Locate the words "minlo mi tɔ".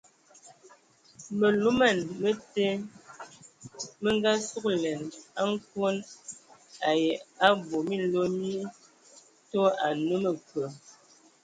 7.89-9.61